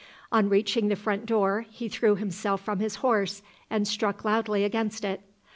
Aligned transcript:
On 0.31 0.49
reaching 0.49 0.87
the 0.87 0.95
front 0.95 1.27
door 1.27 1.63
he 1.69 1.87
threw 1.87 2.15
himself 2.15 2.61
from 2.61 2.79
his 2.79 2.95
horse 3.05 3.43
and 3.69 3.87
struck 3.87 4.25
loudly 4.25 4.63
against 4.63 5.05
it. 5.05 5.21